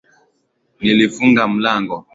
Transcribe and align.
Nilifunga 0.81 1.47
mlango. 1.47 1.97